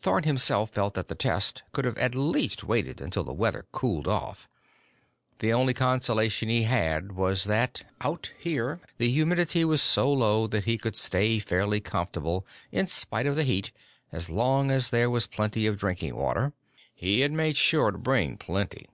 [0.00, 4.08] Thorn himself felt that the test could have at least waited until the weather cooled
[4.08, 4.48] off.
[5.38, 10.64] The only consolation he had was that, out here, the humidity was so low that
[10.64, 13.70] he could stay fairly comfortable in spite of the heat
[14.10, 16.54] as long as there was plenty of drinking water.
[16.92, 18.88] He had made sure to bring plenty.